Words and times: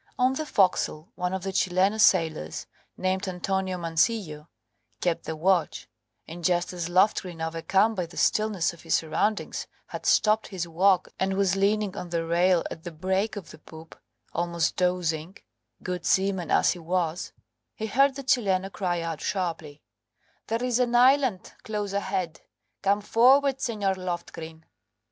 On 0.17 0.33
the 0.33 0.47
foc's'cle, 0.47 1.09
one 1.13 1.31
of 1.31 1.43
the 1.43 1.51
Chileno 1.51 1.99
sailors, 1.99 2.65
named 2.97 3.27
Antonio 3.27 3.77
Mancillo, 3.77 4.47
kept 4.99 5.25
the 5.25 5.35
watch, 5.35 5.87
and 6.27 6.43
just 6.43 6.73
as 6.73 6.89
Loftgreen, 6.89 7.39
overcome 7.39 7.93
by 7.93 8.07
the 8.07 8.17
stillness 8.17 8.73
of 8.73 8.81
his 8.81 8.95
surroundings, 8.95 9.67
had 9.85 10.07
stopped 10.07 10.47
his 10.47 10.67
walk 10.67 11.09
and 11.19 11.35
was 11.35 11.55
leaning 11.55 11.95
on 11.95 12.09
the 12.09 12.25
rail 12.25 12.63
at 12.71 12.83
the 12.83 12.91
break 12.91 13.35
of 13.35 13.51
the 13.51 13.59
poop, 13.59 13.95
almost 14.33 14.75
dozing 14.75 15.37
good 15.83 16.03
seaman 16.03 16.49
as 16.49 16.71
he 16.71 16.79
was 16.79 17.31
he 17.75 17.85
heard 17.85 18.15
the 18.15 18.23
Chileno 18.23 18.71
cry 18.71 19.01
out 19.01 19.21
sharply 19.21 19.83
"There 20.47 20.63
is 20.63 20.79
an 20.79 20.95
island 20.95 21.53
close 21.61 21.93
ahead! 21.93 22.41
Come 22.81 23.01
for'ard, 23.01 23.61
Senor 23.61 23.93
Loftgreen." 23.93 24.63